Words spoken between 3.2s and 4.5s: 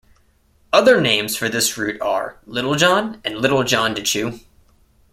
and Little John to Chew.